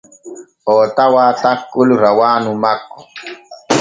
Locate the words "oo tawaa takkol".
0.71-1.89